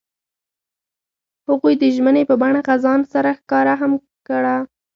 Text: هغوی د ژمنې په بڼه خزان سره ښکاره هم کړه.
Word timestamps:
هغوی 1.47 1.73
د 1.81 1.83
ژمنې 1.95 2.23
په 2.29 2.35
بڼه 2.41 2.61
خزان 2.67 2.99
سره 3.13 3.29
ښکاره 3.39 3.73
هم 3.81 3.93
کړه. 4.27 4.55